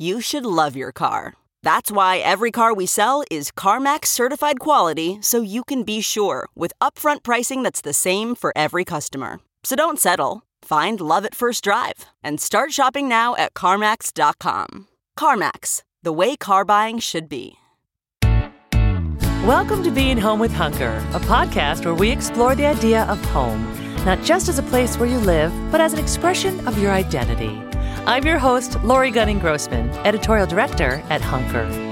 You 0.00 0.20
should 0.20 0.46
love 0.46 0.76
your 0.76 0.92
car. 0.92 1.34
That's 1.64 1.90
why 1.90 2.18
every 2.18 2.52
car 2.52 2.72
we 2.72 2.86
sell 2.86 3.24
is 3.32 3.50
CarMax 3.50 4.06
certified 4.06 4.60
quality 4.60 5.18
so 5.20 5.40
you 5.40 5.64
can 5.64 5.82
be 5.82 6.00
sure 6.00 6.48
with 6.54 6.72
upfront 6.80 7.24
pricing 7.24 7.64
that's 7.64 7.80
the 7.80 7.92
same 7.92 8.36
for 8.36 8.52
every 8.54 8.84
customer. 8.84 9.40
So 9.64 9.74
don't 9.74 9.98
settle. 9.98 10.44
Find 10.62 11.00
love 11.00 11.24
at 11.24 11.34
first 11.34 11.64
drive 11.64 12.06
and 12.22 12.40
start 12.40 12.72
shopping 12.72 13.08
now 13.08 13.34
at 13.34 13.54
CarMax.com. 13.54 14.86
CarMax, 15.18 15.82
the 16.04 16.12
way 16.12 16.36
car 16.36 16.64
buying 16.64 17.00
should 17.00 17.28
be. 17.28 17.54
Welcome 19.42 19.82
to 19.82 19.90
Being 19.90 20.18
Home 20.18 20.38
with 20.38 20.52
Hunker, 20.52 21.04
a 21.12 21.18
podcast 21.18 21.84
where 21.84 21.94
we 21.96 22.08
explore 22.08 22.54
the 22.54 22.66
idea 22.66 23.02
of 23.06 23.18
home, 23.26 23.66
not 24.04 24.22
just 24.22 24.48
as 24.48 24.60
a 24.60 24.68
place 24.70 24.96
where 24.96 25.08
you 25.08 25.18
live, 25.18 25.52
but 25.72 25.80
as 25.80 25.92
an 25.92 25.98
expression 25.98 26.68
of 26.68 26.80
your 26.80 26.92
identity. 26.92 27.60
I'm 28.08 28.24
your 28.24 28.38
host, 28.38 28.82
Lori 28.82 29.10
Gunning 29.10 29.38
Grossman, 29.38 29.90
editorial 30.06 30.46
director 30.46 31.02
at 31.10 31.20
Hunker. 31.20 31.87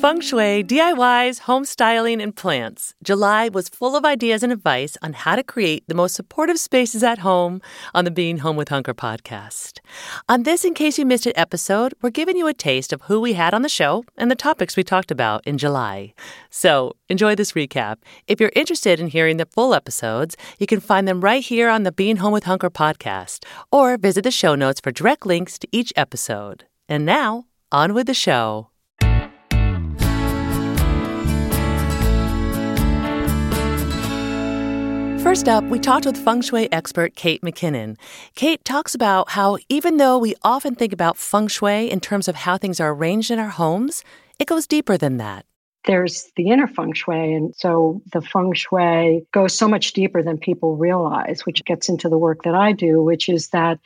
Feng 0.00 0.20
Shui, 0.20 0.62
DIYs, 0.62 1.40
home 1.40 1.64
styling, 1.64 2.22
and 2.22 2.36
plants. 2.36 2.94
July 3.02 3.48
was 3.48 3.68
full 3.68 3.96
of 3.96 4.04
ideas 4.04 4.44
and 4.44 4.52
advice 4.52 4.96
on 5.02 5.12
how 5.12 5.34
to 5.34 5.42
create 5.42 5.82
the 5.88 5.94
most 5.94 6.14
supportive 6.14 6.60
spaces 6.60 7.02
at 7.02 7.18
home 7.18 7.60
on 7.96 8.04
the 8.04 8.12
Being 8.12 8.38
Home 8.38 8.54
with 8.54 8.68
Hunker 8.68 8.94
podcast. 8.94 9.80
On 10.28 10.44
this, 10.44 10.64
in 10.64 10.74
case 10.74 10.98
you 10.98 11.04
missed 11.04 11.26
an 11.26 11.32
episode, 11.34 11.94
we're 12.00 12.10
giving 12.10 12.36
you 12.36 12.46
a 12.46 12.54
taste 12.54 12.92
of 12.92 13.02
who 13.02 13.20
we 13.20 13.32
had 13.32 13.52
on 13.52 13.62
the 13.62 13.68
show 13.68 14.04
and 14.16 14.30
the 14.30 14.36
topics 14.36 14.76
we 14.76 14.84
talked 14.84 15.10
about 15.10 15.44
in 15.44 15.58
July. 15.58 16.14
So 16.48 16.94
enjoy 17.08 17.34
this 17.34 17.54
recap. 17.54 17.96
If 18.28 18.38
you're 18.38 18.52
interested 18.54 19.00
in 19.00 19.08
hearing 19.08 19.38
the 19.38 19.46
full 19.46 19.74
episodes, 19.74 20.36
you 20.60 20.68
can 20.68 20.78
find 20.78 21.08
them 21.08 21.22
right 21.22 21.42
here 21.42 21.68
on 21.68 21.82
the 21.82 21.90
Being 21.90 22.18
Home 22.18 22.32
with 22.32 22.44
Hunker 22.44 22.70
podcast 22.70 23.44
or 23.72 23.98
visit 23.98 24.22
the 24.22 24.30
show 24.30 24.54
notes 24.54 24.78
for 24.78 24.92
direct 24.92 25.26
links 25.26 25.58
to 25.58 25.66
each 25.72 25.92
episode. 25.96 26.66
And 26.88 27.04
now, 27.04 27.46
on 27.72 27.94
with 27.94 28.06
the 28.06 28.14
show. 28.14 28.70
First 35.28 35.46
up, 35.46 35.62
we 35.64 35.78
talked 35.78 36.06
with 36.06 36.16
feng 36.16 36.40
shui 36.40 36.72
expert 36.72 37.14
Kate 37.14 37.42
McKinnon. 37.42 37.98
Kate 38.34 38.64
talks 38.64 38.94
about 38.94 39.32
how 39.32 39.58
even 39.68 39.98
though 39.98 40.16
we 40.16 40.34
often 40.42 40.74
think 40.74 40.90
about 40.90 41.18
feng 41.18 41.48
shui 41.48 41.90
in 41.90 42.00
terms 42.00 42.28
of 42.28 42.34
how 42.34 42.56
things 42.56 42.80
are 42.80 42.94
arranged 42.94 43.30
in 43.30 43.38
our 43.38 43.50
homes, 43.50 44.02
it 44.38 44.46
goes 44.46 44.66
deeper 44.66 44.96
than 44.96 45.18
that 45.18 45.44
there's 45.88 46.30
the 46.36 46.50
inner 46.50 46.66
feng 46.66 46.92
shui. 46.92 47.34
And 47.34 47.54
so 47.56 48.02
the 48.12 48.20
feng 48.20 48.52
shui 48.52 49.26
goes 49.32 49.56
so 49.56 49.66
much 49.66 49.94
deeper 49.94 50.22
than 50.22 50.36
people 50.38 50.76
realize, 50.76 51.46
which 51.46 51.64
gets 51.64 51.88
into 51.88 52.08
the 52.08 52.18
work 52.18 52.42
that 52.44 52.54
I 52.54 52.72
do, 52.72 53.02
which 53.02 53.28
is 53.28 53.48
that 53.48 53.78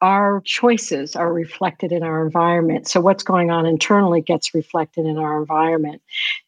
our 0.00 0.40
choices 0.44 1.14
are 1.14 1.32
reflected 1.32 1.92
in 1.92 2.02
our 2.02 2.24
environment. 2.24 2.88
So 2.88 3.00
what's 3.00 3.22
going 3.22 3.50
on 3.50 3.66
internally 3.66 4.22
gets 4.22 4.54
reflected 4.54 5.04
in 5.04 5.18
our 5.18 5.38
environment. 5.38 6.00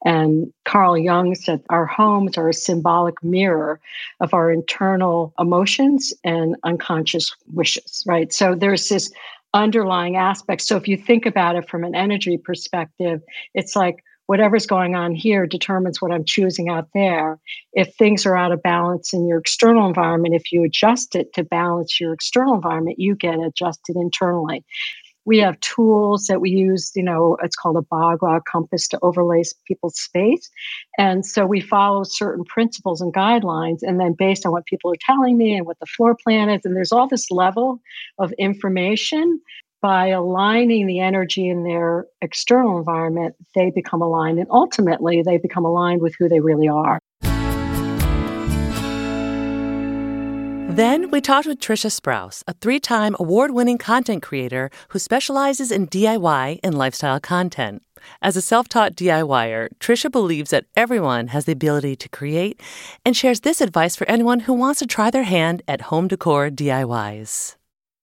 And 0.04 0.52
Carl 0.64 0.96
Jung 0.96 1.34
said 1.34 1.62
our 1.68 1.86
homes 1.86 2.38
are 2.38 2.48
a 2.48 2.54
symbolic 2.54 3.22
mirror 3.22 3.78
of 4.20 4.32
our 4.32 4.50
internal 4.50 5.34
emotions 5.38 6.14
and 6.24 6.56
unconscious 6.64 7.34
wishes, 7.52 8.02
right? 8.06 8.32
So 8.32 8.54
there's 8.54 8.88
this 8.88 9.12
underlying 9.54 10.16
aspect. 10.16 10.62
So 10.62 10.76
if 10.76 10.88
you 10.88 10.96
think 10.96 11.26
about 11.26 11.56
it 11.56 11.68
from 11.68 11.84
an 11.84 11.94
energy 11.94 12.38
perspective, 12.38 13.20
it's 13.54 13.76
like 13.76 14.02
whatever's 14.26 14.66
going 14.66 14.94
on 14.94 15.14
here 15.14 15.46
determines 15.46 16.00
what 16.00 16.12
I'm 16.12 16.24
choosing 16.24 16.68
out 16.68 16.88
there. 16.94 17.38
If 17.72 17.94
things 17.96 18.24
are 18.26 18.36
out 18.36 18.52
of 18.52 18.62
balance 18.62 19.12
in 19.12 19.26
your 19.26 19.38
external 19.38 19.86
environment, 19.86 20.34
if 20.34 20.52
you 20.52 20.64
adjust 20.64 21.14
it 21.14 21.32
to 21.34 21.44
balance 21.44 22.00
your 22.00 22.12
external 22.12 22.54
environment, 22.54 22.98
you 22.98 23.14
get 23.14 23.38
adjusted 23.40 23.96
internally. 23.96 24.64
We 25.24 25.38
have 25.38 25.60
tools 25.60 26.26
that 26.26 26.40
we 26.40 26.50
use, 26.50 26.90
you 26.96 27.02
know, 27.02 27.36
it's 27.42 27.54
called 27.54 27.76
a 27.76 27.82
Bagua 27.82 28.40
compass 28.44 28.88
to 28.88 28.98
overlay 29.02 29.42
people's 29.68 30.00
space. 30.00 30.50
And 30.98 31.24
so 31.24 31.46
we 31.46 31.60
follow 31.60 32.02
certain 32.02 32.44
principles 32.44 33.00
and 33.00 33.14
guidelines. 33.14 33.78
And 33.82 34.00
then 34.00 34.14
based 34.18 34.44
on 34.44 34.50
what 34.52 34.66
people 34.66 34.90
are 34.90 35.06
telling 35.06 35.38
me 35.38 35.56
and 35.56 35.64
what 35.64 35.78
the 35.78 35.86
floor 35.86 36.16
plan 36.16 36.48
is, 36.48 36.62
and 36.64 36.74
there's 36.74 36.90
all 36.90 37.06
this 37.06 37.30
level 37.30 37.80
of 38.18 38.32
information 38.32 39.40
by 39.82 40.08
aligning 40.08 40.86
the 40.86 41.00
energy 41.00 41.48
in 41.48 41.64
their 41.64 42.06
external 42.22 42.78
environment, 42.78 43.34
they 43.54 43.70
become 43.70 44.00
aligned. 44.00 44.38
And 44.38 44.46
ultimately, 44.50 45.22
they 45.22 45.38
become 45.38 45.64
aligned 45.64 46.00
with 46.00 46.14
who 46.18 46.28
they 46.28 46.40
really 46.40 46.68
are. 46.68 46.98
Then 50.72 51.10
we 51.10 51.20
talked 51.20 51.46
with 51.46 51.58
Trisha 51.58 51.90
Sprouse, 51.90 52.42
a 52.46 52.54
three 52.54 52.80
time 52.80 53.14
award 53.20 53.50
winning 53.50 53.76
content 53.76 54.22
creator 54.22 54.70
who 54.88 54.98
specializes 54.98 55.70
in 55.70 55.86
DIY 55.88 56.60
and 56.64 56.78
lifestyle 56.78 57.20
content. 57.20 57.82
As 58.22 58.36
a 58.36 58.40
self 58.40 58.68
taught 58.68 58.94
DIYer, 58.94 59.68
Trisha 59.80 60.10
believes 60.10 60.50
that 60.50 60.64
everyone 60.74 61.26
has 61.28 61.44
the 61.44 61.52
ability 61.52 61.96
to 61.96 62.08
create 62.08 62.62
and 63.04 63.14
shares 63.14 63.40
this 63.40 63.60
advice 63.60 63.96
for 63.96 64.08
anyone 64.08 64.40
who 64.40 64.54
wants 64.54 64.78
to 64.78 64.86
try 64.86 65.10
their 65.10 65.24
hand 65.24 65.62
at 65.68 65.82
home 65.82 66.08
decor 66.08 66.48
DIYs. 66.48 67.56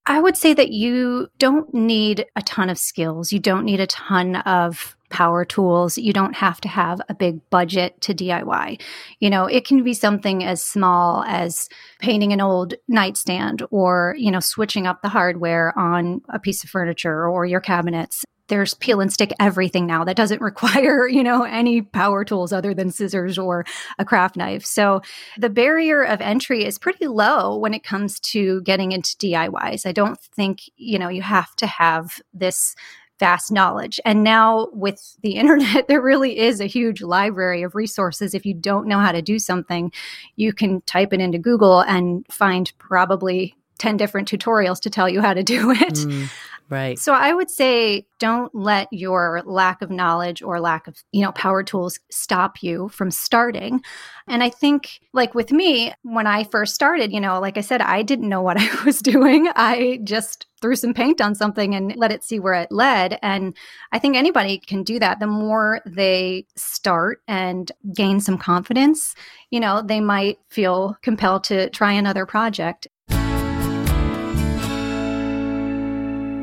I 0.09 0.19
would 0.19 0.35
say 0.35 0.55
that 0.55 0.71
you 0.71 1.27
don't 1.37 1.71
need 1.71 2.25
a 2.35 2.41
ton 2.41 2.71
of 2.71 2.79
skills. 2.79 3.31
You 3.31 3.37
don't 3.37 3.63
need 3.63 3.79
a 3.79 3.85
ton 3.85 4.37
of 4.37 4.97
power 5.11 5.45
tools. 5.45 5.99
You 5.99 6.13
don't 6.13 6.35
have 6.35 6.59
to 6.61 6.67
have 6.67 6.99
a 7.09 7.13
big 7.13 7.47
budget 7.51 8.01
to 8.01 8.15
DIY. 8.15 8.81
You 9.19 9.29
know, 9.29 9.45
it 9.45 9.67
can 9.67 9.83
be 9.83 9.93
something 9.93 10.43
as 10.43 10.63
small 10.63 11.23
as 11.25 11.69
painting 11.99 12.33
an 12.33 12.41
old 12.41 12.73
nightstand 12.87 13.61
or, 13.69 14.15
you 14.17 14.31
know, 14.31 14.39
switching 14.39 14.87
up 14.87 15.03
the 15.03 15.09
hardware 15.09 15.77
on 15.77 16.21
a 16.29 16.39
piece 16.39 16.63
of 16.63 16.71
furniture 16.71 17.29
or 17.29 17.45
your 17.45 17.61
cabinets 17.61 18.25
there's 18.49 18.73
peel 18.73 18.99
and 18.99 19.11
stick 19.11 19.31
everything 19.39 19.85
now 19.87 20.03
that 20.03 20.17
doesn't 20.17 20.41
require, 20.49 21.07
you 21.07 21.23
know, 21.23 21.43
any 21.43 21.81
power 21.81 22.25
tools 22.25 22.51
other 22.51 22.73
than 22.73 22.91
scissors 22.91 23.37
or 23.37 23.65
a 23.97 24.05
craft 24.05 24.35
knife. 24.35 24.65
So 24.65 25.01
the 25.37 25.49
barrier 25.49 26.03
of 26.03 26.21
entry 26.21 26.65
is 26.65 26.77
pretty 26.77 27.07
low 27.07 27.57
when 27.57 27.73
it 27.73 27.83
comes 27.83 28.19
to 28.31 28.61
getting 28.61 28.91
into 28.91 29.15
DIYs. 29.17 29.85
I 29.85 29.91
don't 29.91 30.19
think, 30.19 30.61
you 30.75 30.99
know, 30.99 31.09
you 31.09 31.21
have 31.21 31.55
to 31.57 31.67
have 31.67 32.19
this 32.33 32.75
vast 33.19 33.51
knowledge. 33.51 33.99
And 34.05 34.23
now 34.23 34.69
with 34.71 35.17
the 35.21 35.31
internet, 35.35 35.87
there 35.87 36.01
really 36.01 36.39
is 36.39 36.59
a 36.59 36.65
huge 36.65 37.01
library 37.01 37.63
of 37.63 37.75
resources. 37.75 38.33
If 38.33 38.45
you 38.45 38.53
don't 38.53 38.87
know 38.87 38.99
how 38.99 39.11
to 39.11 39.21
do 39.21 39.37
something, 39.39 39.91
you 40.35 40.53
can 40.53 40.81
type 40.81 41.13
it 41.13 41.21
into 41.21 41.37
Google 41.37 41.81
and 41.81 42.25
find 42.31 42.71
probably 42.79 43.55
10 43.77 43.97
different 43.97 44.29
tutorials 44.29 44.79
to 44.81 44.89
tell 44.89 45.09
you 45.09 45.21
how 45.21 45.33
to 45.33 45.43
do 45.43 45.71
it. 45.71 45.93
Mm. 45.93 46.29
Right. 46.69 46.99
So 46.99 47.13
I 47.13 47.33
would 47.33 47.49
say 47.49 48.05
don't 48.19 48.53
let 48.53 48.87
your 48.91 49.41
lack 49.45 49.81
of 49.81 49.89
knowledge 49.89 50.43
or 50.43 50.59
lack 50.59 50.87
of, 50.87 51.03
you 51.11 51.21
know, 51.21 51.31
power 51.31 51.63
tools 51.63 51.99
stop 52.11 52.61
you 52.61 52.89
from 52.89 53.09
starting. 53.09 53.81
And 54.27 54.43
I 54.43 54.49
think 54.49 54.99
like 55.11 55.33
with 55.33 55.51
me, 55.51 55.93
when 56.03 56.27
I 56.27 56.43
first 56.43 56.75
started, 56.75 57.11
you 57.11 57.19
know, 57.19 57.39
like 57.39 57.57
I 57.57 57.61
said, 57.61 57.81
I 57.81 58.03
didn't 58.03 58.29
know 58.29 58.43
what 58.43 58.57
I 58.59 58.83
was 58.83 58.99
doing. 58.99 59.49
I 59.55 59.99
just 60.03 60.45
threw 60.61 60.75
some 60.75 60.93
paint 60.93 61.21
on 61.21 61.33
something 61.33 61.73
and 61.73 61.95
let 61.95 62.11
it 62.11 62.23
see 62.23 62.39
where 62.39 62.53
it 62.53 62.71
led. 62.71 63.17
And 63.23 63.55
I 63.91 63.97
think 63.97 64.15
anybody 64.15 64.59
can 64.59 64.83
do 64.83 64.99
that. 64.99 65.19
The 65.19 65.27
more 65.27 65.81
they 65.87 66.45
start 66.55 67.21
and 67.27 67.71
gain 67.95 68.19
some 68.19 68.37
confidence, 68.37 69.15
you 69.49 69.59
know, 69.59 69.81
they 69.81 70.01
might 70.01 70.37
feel 70.49 70.97
compelled 71.01 71.45
to 71.45 71.69
try 71.71 71.93
another 71.93 72.27
project. 72.27 72.87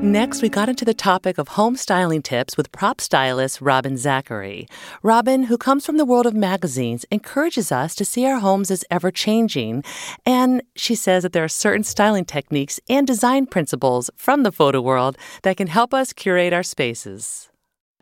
Next, 0.06 0.40
we 0.40 0.48
got 0.48 0.68
into 0.68 0.84
the 0.84 0.94
topic 0.94 1.36
of 1.36 1.48
home 1.48 1.74
styling 1.74 2.22
tips 2.22 2.56
with 2.56 2.70
prop 2.70 3.00
stylist 3.00 3.60
Robin 3.60 3.96
Zachary. 3.96 4.68
Robin, 5.02 5.42
who 5.42 5.58
comes 5.58 5.84
from 5.84 5.96
the 5.96 6.04
world 6.04 6.26
of 6.26 6.32
magazines, 6.32 7.04
encourages 7.10 7.72
us 7.72 7.96
to 7.96 8.04
see 8.04 8.24
our 8.24 8.38
homes 8.38 8.70
as 8.70 8.84
ever 8.88 9.10
changing. 9.10 9.82
And 10.24 10.62
she 10.76 10.94
says 10.94 11.24
that 11.24 11.32
there 11.32 11.42
are 11.42 11.48
certain 11.48 11.82
styling 11.82 12.24
techniques 12.24 12.78
and 12.88 13.04
design 13.04 13.46
principles 13.46 14.08
from 14.14 14.44
the 14.44 14.52
photo 14.52 14.80
world 14.80 15.18
that 15.42 15.56
can 15.56 15.66
help 15.66 15.92
us 15.92 16.12
curate 16.12 16.52
our 16.52 16.62
spaces. 16.62 17.50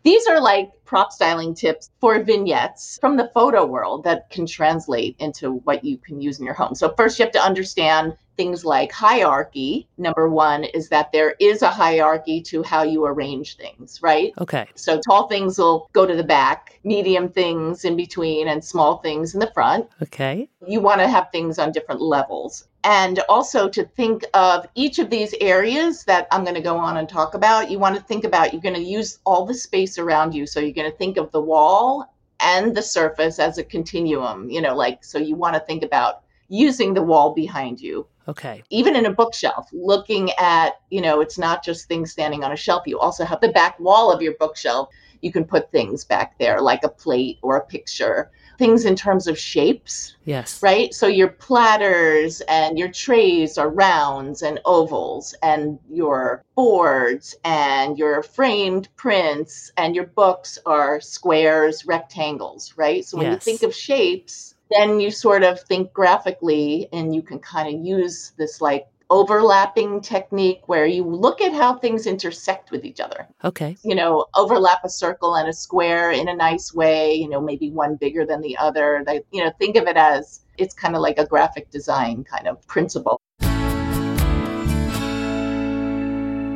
These 0.03 0.27
are 0.27 0.43
like 0.43 0.69
prop 0.85 1.11
styling 1.11 1.55
tips 1.55 1.89
for 2.03 2.23
vignettes 2.23 2.99
from 3.00 3.17
the 3.17 3.31
photo 3.33 3.65
world 3.65 4.05
that 4.05 4.29
can 4.29 4.45
translate 4.45 5.17
into 5.19 5.55
what 5.65 5.83
you 5.83 5.97
can 5.97 6.21
use 6.21 6.39
in 6.39 6.45
your 6.45 6.55
home. 6.55 6.75
So, 6.75 6.95
first, 6.99 7.19
you 7.19 7.25
have 7.25 7.33
to 7.33 7.43
understand 7.43 8.15
things 8.37 8.65
like 8.65 8.93
hierarchy. 8.93 9.89
Number 9.99 10.29
one 10.29 10.65
is 10.65 10.89
that 10.89 11.13
there 11.13 11.35
is 11.41 11.63
a 11.63 11.69
hierarchy 11.69 12.41
to 12.43 12.63
how 12.63 12.83
you 12.83 13.05
arrange 13.05 13.57
things, 13.57 14.01
right? 14.03 14.33
Okay. 14.41 14.67
So 14.75 15.01
tall 15.01 15.29
things 15.29 15.59
will 15.59 15.89
go 15.93 16.07
to 16.07 16.17
the 16.17 16.25
back, 16.25 16.81
medium 16.85 17.29
things 17.29 17.85
in 17.85 17.97
between, 17.97 18.49
and 18.49 18.65
small 18.65 18.99
things 18.99 19.35
in 19.35 19.41
the 19.41 19.51
front. 19.53 19.89
Okay. 20.03 20.49
You 20.67 20.81
want 20.81 21.01
to 21.01 21.09
have 21.09 21.29
things 21.31 21.59
on 21.59 21.73
different 21.73 22.01
levels. 22.01 22.69
And 22.85 23.21
also 23.29 23.69
to 23.71 23.85
think 23.85 24.25
of 24.35 24.67
each 24.75 24.99
of 24.99 25.09
these 25.09 25.35
areas 25.41 26.05
that 26.05 26.29
I'm 26.31 26.45
going 26.45 26.55
to 26.55 26.61
go 26.61 26.77
on 26.77 26.99
and 26.99 27.09
talk 27.09 27.35
about, 27.35 27.71
you 27.71 27.79
want 27.79 27.97
to 27.97 28.03
think 28.03 28.25
about 28.25 28.53
you're 28.53 28.61
going 28.61 28.75
to 28.75 28.81
use 28.81 29.21
all 29.25 29.47
the 29.47 29.55
space 29.55 29.99
around 29.99 30.35
you. 30.35 30.47
So 30.47 30.61
you're 30.61 30.73
going 30.73 30.91
to 30.91 30.97
think 30.97 31.17
of 31.17 31.33
the 31.33 31.41
wall 31.41 32.13
and 32.41 32.75
the 32.75 32.83
surface 32.83 33.39
as 33.39 33.57
a 33.57 33.65
continuum, 33.65 34.51
you 34.51 34.61
know, 34.61 34.75
like, 34.75 35.03
so 35.03 35.19
you 35.19 35.35
want 35.35 35.55
to 35.55 35.61
think 35.61 35.83
about 35.83 36.25
using 36.49 36.93
the 36.93 37.03
wall 37.03 37.33
behind 37.33 37.81
you 37.81 38.07
Okay. 38.26 38.62
Even 38.71 38.97
in 38.97 39.06
a 39.06 39.12
bookshelf, 39.12 39.69
looking 39.73 40.31
at, 40.38 40.81
you 40.91 41.00
know, 41.00 41.21
it's 41.21 41.38
not 41.38 41.62
just 41.62 41.88
things 41.88 42.11
standing 42.11 42.43
on 42.43 42.53
a 42.53 42.56
shelf. 42.56 42.85
You 42.87 42.99
also 42.99 43.25
have 43.25 43.41
the 43.41 43.50
back 43.50 43.79
wall 43.79 44.11
of 44.11 44.23
your 44.23 44.35
bookshelf. 44.41 44.88
You 45.21 45.32
can 45.32 45.44
put 45.44 45.71
things 45.71 46.05
back 46.05 46.38
there, 46.38 46.61
like 46.61 46.85
a 46.85 46.88
plate 46.88 47.38
or 47.43 47.56
a 47.56 47.65
picture. 47.67 48.31
Things 48.56 48.85
in 48.85 48.94
terms 48.94 49.26
of 49.26 49.37
shapes. 49.37 50.17
Yes. 50.26 50.62
Right? 50.62 50.94
So 50.94 51.06
your 51.06 51.29
platters 51.29 52.41
and 52.43 52.79
your 52.79 52.88
trays 52.88 53.59
are 53.59 53.69
rounds 53.69 54.43
and 54.43 54.61
ovals, 54.65 55.35
and 55.43 55.79
your 55.91 56.44
boards 56.55 57.35
and 57.44 57.99
your 57.99 58.23
framed 58.23 58.88
prints 58.97 59.73
and 59.76 59.97
your 59.97 60.06
books 60.06 60.56
are 60.67 61.00
squares, 61.00 61.85
rectangles, 61.85 62.75
right? 62.76 63.05
So 63.05 63.19
when 63.19 63.26
yes. 63.26 63.35
you 63.35 63.41
think 63.41 63.62
of 63.65 63.75
shapes, 63.75 64.54
then 64.70 65.00
you 65.00 65.11
sort 65.11 65.43
of 65.43 65.61
think 65.61 65.93
graphically 65.93 66.88
and 66.93 67.14
you 67.14 67.22
can 67.22 67.38
kind 67.38 67.75
of 67.75 67.84
use 67.84 68.32
this 68.37 68.61
like 68.61 68.87
overlapping 69.11 70.00
technique 70.00 70.62
where 70.66 70.87
you 70.87 71.05
look 71.05 71.40
at 71.40 71.52
how 71.52 71.76
things 71.76 72.06
intersect 72.06 72.70
with 72.70 72.84
each 72.84 73.00
other. 73.00 73.28
Okay. 73.44 73.76
You 73.84 73.94
know, 73.94 74.26
overlap 74.34 74.81
a 74.84 74.88
circle 74.88 75.37
and 75.37 75.49
a 75.49 75.52
square 75.52 76.11
in 76.11 76.28
a 76.28 76.34
nice 76.34 76.75
way, 76.75 77.14
you 77.14 77.28
know, 77.28 77.40
maybe 77.40 77.70
one 77.70 77.96
bigger 77.96 78.25
than 78.25 78.40
the 78.40 78.56
other. 78.56 79.02
They, 79.06 79.22
you 79.31 79.44
know, 79.44 79.52
think 79.58 79.76
of 79.76 79.87
it 79.87 79.96
as 79.96 80.40
it's 80.58 80.75
kind 80.75 80.96
of 80.96 81.02
like 81.02 81.19
a 81.19 81.26
graphic 81.26 81.70
design 81.70 82.25
kind 82.25 82.49
of 82.49 82.66
principle. 82.66 83.20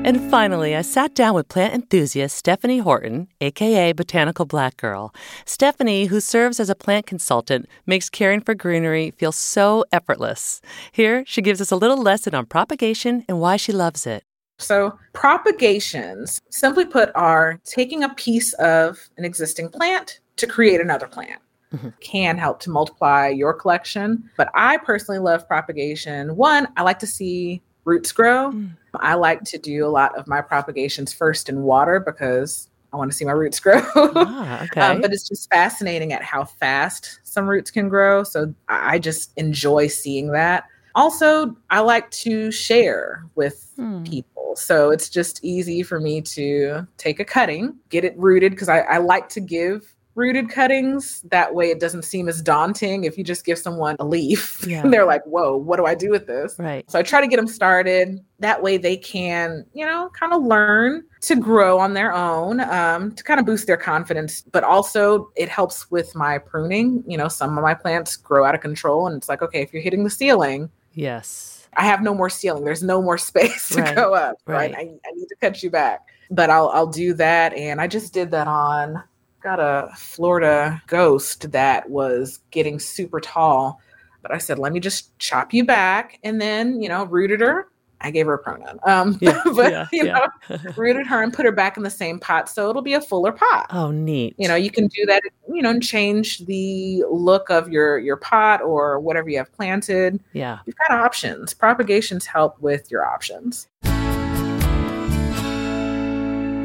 And 0.09 0.31
finally, 0.31 0.75
I 0.75 0.81
sat 0.81 1.15
down 1.15 1.35
with 1.35 1.51
plant 1.51 1.75
enthusiast 1.75 2.35
Stephanie 2.35 2.79
Horton, 2.79 3.29
aka 3.43 3.93
Botanical 3.93 4.47
Black 4.47 4.79
Girl. 4.79 5.15
Stephanie, 5.45 6.07
who 6.07 6.19
serves 6.19 6.59
as 6.59 6.71
a 6.71 6.75
plant 6.75 7.05
consultant, 7.05 7.69
makes 7.85 8.09
caring 8.09 8.41
for 8.41 8.55
greenery 8.55 9.11
feel 9.19 9.33
so 9.33 9.85
effortless. 9.93 10.63
Here, 10.93 11.25
she 11.27 11.43
gives 11.43 11.61
us 11.61 11.71
a 11.71 11.77
little 11.77 11.99
lesson 11.99 12.35
on 12.35 12.47
propagation 12.47 13.27
and 13.29 13.39
why 13.39 13.59
she 13.59 13.71
loves 13.71 14.07
it. 14.07 14.23
So, 14.59 14.99
propagations, 15.13 16.41
simply 16.49 16.87
put, 16.87 17.11
are 17.15 17.61
taking 17.67 18.03
a 18.03 18.15
piece 18.15 18.55
of 18.55 19.11
an 19.19 19.27
existing 19.27 19.69
plant 19.69 20.21
to 20.37 20.47
create 20.47 20.81
another 20.81 21.07
plant. 21.07 21.43
Mm-hmm. 21.75 21.91
Can 22.01 22.39
help 22.39 22.61
to 22.61 22.71
multiply 22.71 23.29
your 23.29 23.53
collection. 23.53 24.31
But 24.39 24.49
I 24.55 24.79
personally 24.79 25.19
love 25.19 25.47
propagation. 25.47 26.35
One, 26.35 26.67
I 26.79 26.83
like 26.83 26.99
to 27.01 27.07
see 27.07 27.61
roots 27.89 28.13
grow. 28.13 28.53
Mm. 28.53 28.77
I 28.95 29.15
like 29.15 29.43
to 29.45 29.59
do 29.59 29.87
a 29.87 29.89
lot 29.89 30.17
of 30.17 30.29
my 30.29 30.41
propagations 30.41 31.13
first 31.13 31.49
in 31.49 31.63
water 31.63 31.99
because 31.99 32.69
I 32.93 32.97
want 32.97 33.11
to 33.11 33.17
see 33.17 33.25
my 33.25 33.33
roots 33.33 33.59
grow. 33.59 33.81
ah, 33.97 34.65
okay. 34.65 34.81
Um, 34.81 35.01
but 35.01 35.13
it's 35.13 35.29
just 35.29 35.51
fascinating 35.51 36.13
at 36.13 36.23
how 36.23 36.45
fast 36.45 37.21
some 37.25 37.49
roots 37.49 37.71
can 37.71 37.89
grow. 37.89 38.23
So 38.25 38.55
I 38.69 38.99
just 38.99 39.33
enjoy 39.37 39.89
seeing 39.89 40.33
that. 40.33 40.65
Also, 40.95 41.57
I 41.71 41.81
like 41.81 42.11
to 42.11 42.51
share 42.51 43.25
with 43.35 43.73
hmm. 43.77 44.03
people. 44.05 44.57
So 44.57 44.91
it's 44.91 45.09
just 45.09 45.45
easy 45.45 45.83
for 45.83 46.01
me 46.01 46.21
to 46.23 46.87
take 46.97 47.21
a 47.21 47.25
cutting, 47.25 47.77
get 47.91 48.05
it 48.05 48.19
rooted, 48.19 48.53
because 48.53 48.69
I, 48.69 48.81
I 48.81 48.99
like 48.99 49.29
to 49.31 49.41
give 49.41 49.95
rooted 50.19 50.51
cuttings. 50.51 51.23
That 51.31 51.55
way 51.55 51.71
it 51.71 51.79
doesn't 51.79 52.03
seem 52.03 52.29
as 52.29 52.43
daunting 52.43 53.05
if 53.05 53.17
you 53.17 53.23
just 53.23 53.45
give 53.45 53.57
someone 53.57 53.97
a 54.01 54.05
leaf. 54.05 54.57
Yeah. 54.69 54.83
they're 54.87 55.07
like, 55.07 55.25
whoa, 55.25 55.57
what 55.57 55.77
do 55.77 55.87
I 55.87 55.95
do 55.95 56.11
with 56.11 56.27
this? 56.27 56.57
Right. 56.59 56.89
So 56.91 56.99
I 56.99 57.03
try 57.03 57.23
to 57.23 57.27
get 57.27 57.37
them 57.37 57.47
started. 57.47 58.23
That 58.41 58.63
way 58.63 58.77
they 58.77 58.99
can, 58.99 59.65
you 59.73 59.87
know, 59.87 60.11
kind 60.13 60.35
of 60.35 60.43
learn 60.43 61.05
to 61.23 61.37
grow 61.37 61.79
on 61.79 61.95
their 61.95 62.13
own, 62.13 62.61
um, 62.61 63.13
to 63.13 63.25
kind 63.25 63.41
of 63.41 63.47
boost 63.47 63.67
their 63.67 63.79
confidence. 63.79 64.43
But 64.43 64.65
also 64.65 65.31
it 65.37 65.49
helps 65.49 65.91
with 65.91 66.15
my 66.15 66.37
pruning. 66.37 67.03
You 67.07 67.17
know, 67.17 67.29
some 67.29 67.57
of 67.57 67.63
my 67.63 67.73
plants 67.73 68.17
grow 68.17 68.45
out 68.45 68.55
of 68.55 68.61
control. 68.61 69.07
And 69.07 69.17
it's 69.17 69.29
like, 69.29 69.41
okay, 69.41 69.63
if 69.63 69.73
you're 69.73 69.83
hitting 69.83 70.05
the 70.05 70.11
ceiling. 70.11 70.69
Yes. 70.93 71.67
I 71.75 71.85
have 71.85 72.03
no 72.03 72.13
more 72.13 72.29
ceiling. 72.29 72.65
There's 72.65 72.83
no 72.83 73.01
more 73.01 73.19
space 73.31 73.71
to 73.71 73.81
right. 73.81 73.97
go 73.97 74.13
up. 74.15 74.37
Right. 74.45 74.75
right? 74.75 74.77
I, 74.77 75.09
I 75.09 75.13
need 75.15 75.29
to 75.29 75.37
cut 75.41 75.63
you 75.63 75.71
back. 75.71 76.01
But 76.31 76.51
I'll 76.51 76.69
I'll 76.71 76.87
do 76.87 77.15
that. 77.15 77.55
And 77.55 77.81
I 77.81 77.87
just 77.87 78.13
did 78.13 78.31
that 78.33 78.49
on 78.49 79.03
got 79.49 79.61
a 79.61 79.95
Florida 79.97 80.83
ghost 80.89 81.53
that 81.53 81.89
was 81.89 82.41
getting 82.51 82.79
super 82.79 83.19
tall. 83.19 83.81
But 84.21 84.31
I 84.31 84.39
said, 84.39 84.59
let 84.59 84.73
me 84.75 84.81
just 84.81 85.17
chop 85.19 85.55
you 85.55 85.65
back. 85.65 86.19
And 86.23 86.39
then, 86.39 86.83
you 86.83 86.89
know, 86.89 87.05
rooted 87.07 87.41
her. 87.41 87.69
I 88.01 88.11
gave 88.11 88.27
her 88.27 88.35
a 88.35 88.39
pronoun. 88.39 88.79
Um, 88.85 89.17
yeah, 89.21 89.41
but, 89.57 89.73
yeah, 89.73 89.87
you 89.91 90.05
yeah. 90.07 90.27
know, 90.51 90.59
rooted 90.77 91.07
her 91.07 91.23
and 91.23 91.33
put 91.33 91.47
her 91.47 91.53
back 91.53 91.79
in 91.79 91.83
the 91.83 91.91
same 91.91 92.21
pot. 92.21 92.49
So 92.49 92.69
it'll 92.69 92.83
be 92.83 92.93
a 92.93 93.01
fuller 93.01 93.33
pot. 93.33 93.69
Oh, 93.71 93.91
neat. 93.91 94.35
You 94.39 94.49
know, 94.49 94.55
you 94.55 94.71
can 94.71 94.87
do 94.89 95.07
that, 95.07 95.23
you 95.53 95.63
know, 95.63 95.71
and 95.71 95.83
change 95.83 96.45
the 96.45 97.05
look 97.11 97.49
of 97.49 97.71
your, 97.71 97.99
your 97.99 98.17
pot 98.17 98.61
or 98.61 99.01
whatever 99.01 99.31
you 99.31 99.39
have 99.39 99.51
planted. 99.53 100.21
Yeah. 100.35 100.59
You've 100.67 100.77
got 100.77 100.91
options. 100.91 101.55
Propagations 101.55 102.27
help 102.27 102.61
with 102.61 102.91
your 102.91 103.07
options. 103.07 103.67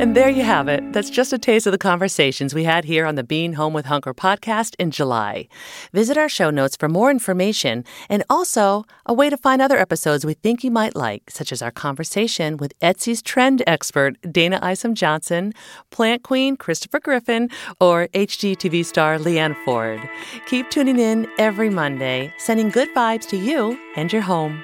And 0.03 0.17
there 0.17 0.27
you 0.27 0.43
have 0.43 0.67
it. 0.67 0.91
That's 0.91 1.09
just 1.09 1.31
a 1.31 1.37
taste 1.37 1.65
of 1.65 1.71
the 1.71 1.77
conversations 1.77 2.53
we 2.53 2.65
had 2.65 2.83
here 2.83 3.05
on 3.05 3.15
the 3.15 3.23
Being 3.23 3.53
Home 3.53 3.71
with 3.71 3.85
Hunker 3.85 4.13
podcast 4.13 4.75
in 4.77 4.91
July. 4.91 5.47
Visit 5.93 6.17
our 6.17 6.27
show 6.27 6.49
notes 6.49 6.75
for 6.75 6.89
more 6.89 7.09
information 7.09 7.85
and 8.09 8.21
also 8.29 8.83
a 9.05 9.13
way 9.13 9.29
to 9.29 9.37
find 9.37 9.61
other 9.61 9.77
episodes 9.77 10.25
we 10.25 10.33
think 10.33 10.61
you 10.61 10.71
might 10.71 10.93
like, 10.93 11.29
such 11.29 11.53
as 11.53 11.61
our 11.61 11.71
conversation 11.71 12.57
with 12.57 12.77
Etsy's 12.81 13.21
trend 13.21 13.63
expert 13.65 14.21
Dayna 14.23 14.61
Isom 14.61 14.93
Johnson, 14.93 15.53
plant 15.89 16.21
queen 16.21 16.57
Christopher 16.57 16.99
Griffin, 16.99 17.49
or 17.79 18.09
HGTV 18.09 18.83
star 18.83 19.17
Leanne 19.17 19.55
Ford. 19.63 20.01
Keep 20.47 20.69
tuning 20.69 20.99
in 20.99 21.29
every 21.39 21.69
Monday, 21.69 22.33
sending 22.37 22.67
good 22.67 22.93
vibes 22.93 23.25
to 23.29 23.37
you 23.37 23.79
and 23.95 24.11
your 24.11 24.23
home. 24.23 24.61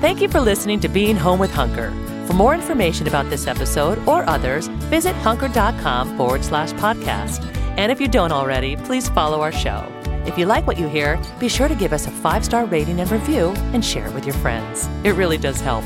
Thank 0.00 0.20
you 0.20 0.28
for 0.28 0.40
listening 0.40 0.80
to 0.80 0.88
Being 0.88 1.14
Home 1.14 1.38
with 1.38 1.52
Hunker. 1.52 1.94
For 2.28 2.34
more 2.34 2.54
information 2.54 3.08
about 3.08 3.30
this 3.30 3.46
episode 3.46 4.06
or 4.06 4.22
others, 4.28 4.66
visit 4.90 5.14
hunker.com 5.16 6.14
forward 6.18 6.44
slash 6.44 6.72
podcast. 6.72 7.42
And 7.78 7.90
if 7.90 8.02
you 8.02 8.06
don't 8.06 8.32
already, 8.32 8.76
please 8.76 9.08
follow 9.08 9.40
our 9.40 9.50
show. 9.50 9.90
If 10.26 10.36
you 10.36 10.44
like 10.44 10.66
what 10.66 10.78
you 10.78 10.88
hear, 10.88 11.18
be 11.40 11.48
sure 11.48 11.68
to 11.68 11.74
give 11.74 11.94
us 11.94 12.06
a 12.06 12.10
five 12.10 12.44
star 12.44 12.66
rating 12.66 13.00
and 13.00 13.10
review 13.10 13.54
and 13.72 13.82
share 13.82 14.08
it 14.08 14.12
with 14.12 14.26
your 14.26 14.34
friends. 14.34 14.90
It 15.04 15.12
really 15.12 15.38
does 15.38 15.62
help. 15.62 15.84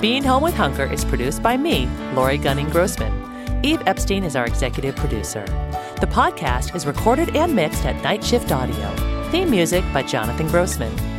Being 0.00 0.24
Home 0.24 0.42
with 0.42 0.54
Hunker 0.54 0.92
is 0.92 1.04
produced 1.04 1.40
by 1.40 1.56
me, 1.56 1.88
Lori 2.14 2.36
Gunning 2.36 2.68
Grossman. 2.68 3.64
Eve 3.64 3.82
Epstein 3.86 4.24
is 4.24 4.34
our 4.34 4.46
executive 4.46 4.96
producer. 4.96 5.44
The 6.00 6.08
podcast 6.08 6.74
is 6.74 6.84
recorded 6.84 7.36
and 7.36 7.54
mixed 7.54 7.84
at 7.84 8.02
Night 8.02 8.24
Shift 8.24 8.50
Audio. 8.50 9.28
Theme 9.30 9.50
music 9.50 9.84
by 9.92 10.02
Jonathan 10.02 10.48
Grossman. 10.48 11.09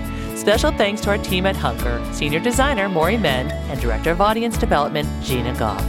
Special 0.42 0.72
thanks 0.72 1.02
to 1.02 1.12
our 1.12 1.20
team 1.20 1.46
at 1.46 1.56
Hunker, 1.56 2.04
Senior 2.12 2.40
Designer 2.40 2.90
Maury 2.90 3.16
Men, 3.16 3.52
and 3.70 3.80
Director 3.80 4.10
of 4.10 4.22
Audience 4.22 4.58
Development 4.58 5.08
Gina 5.24 5.54
Goff. 5.54 5.84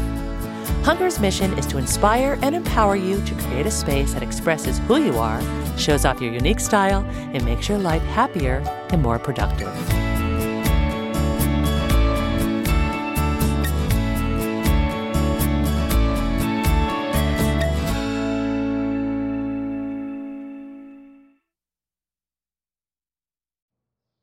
Hunker's 0.84 1.18
mission 1.18 1.56
is 1.56 1.64
to 1.68 1.78
inspire 1.78 2.38
and 2.42 2.54
empower 2.54 2.94
you 2.94 3.24
to 3.24 3.34
create 3.36 3.64
a 3.64 3.70
space 3.70 4.12
that 4.12 4.22
expresses 4.22 4.78
who 4.80 5.02
you 5.02 5.16
are, 5.16 5.40
shows 5.78 6.04
off 6.04 6.20
your 6.20 6.34
unique 6.34 6.60
style, 6.60 7.02
and 7.32 7.42
makes 7.46 7.66
your 7.66 7.78
life 7.78 8.02
happier 8.02 8.58
and 8.90 9.00
more 9.00 9.18
productive. 9.18 9.72